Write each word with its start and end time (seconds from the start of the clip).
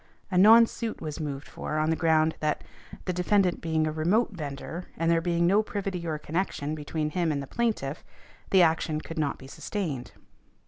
A 0.31 0.37
non 0.39 0.65
suit 0.65 0.99
was 0.99 1.19
moved 1.19 1.47
for 1.47 1.77
on 1.77 1.91
the 1.91 1.95
ground, 1.95 2.35
that 2.39 2.63
defendant 3.05 3.61
being 3.61 3.85
a 3.85 3.91
remote 3.91 4.31
vendor 4.31 4.87
and 4.97 5.11
there 5.11 5.21
being 5.21 5.45
no 5.45 5.61
privity 5.61 6.07
or 6.07 6.17
connection 6.17 6.73
between 6.73 7.11
him 7.11 7.31
and 7.31 7.39
the 7.39 7.45
plaintiff, 7.45 8.03
the 8.49 8.63
action 8.63 8.99
could 9.01 9.19
not 9.19 9.37
be 9.37 9.45
sustained. 9.45 10.13